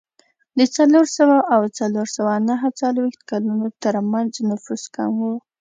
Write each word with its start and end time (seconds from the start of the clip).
د 0.57 0.59
څلور 0.75 1.05
سوه 1.17 1.37
او 1.55 1.61
څلور 1.79 2.07
سوه 2.17 2.33
نهه 2.49 2.69
څلوېښت 2.81 3.21
کلونو 3.29 3.67
ترمنځ 3.83 4.31
نفوس 4.49 4.83
کم 4.95 5.11
و. 5.21 5.23